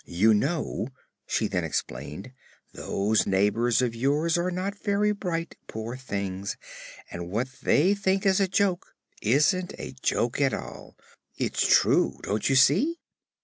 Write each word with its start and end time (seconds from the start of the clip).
"You 0.03 0.33
know," 0.33 0.87
she 1.27 1.47
then 1.47 1.63
explained, 1.63 2.31
"those 2.73 3.27
neighbors 3.27 3.83
of 3.83 3.93
yours 3.93 4.35
are 4.35 4.49
not 4.49 4.75
very 4.81 5.11
bright, 5.11 5.57
poor 5.67 5.95
things, 5.95 6.57
and 7.11 7.29
what 7.29 7.49
they 7.61 7.93
think 7.93 8.25
is 8.25 8.39
a 8.39 8.47
joke 8.47 8.95
isn't 9.21 9.75
a 9.77 9.93
joke 10.01 10.41
at 10.41 10.55
all 10.55 10.97
it's 11.37 11.67
true, 11.67 12.19
don't 12.23 12.49
you 12.49 12.55
see?" 12.55 12.97